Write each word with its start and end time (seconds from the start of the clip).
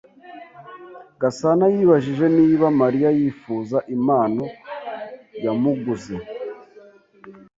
Gasana 1.21 1.65
yibajije 1.73 2.25
niba 2.37 2.65
Mariya 2.81 3.09
yifuza 3.19 3.77
impano 3.95 4.43
yamuguze. 5.45 6.15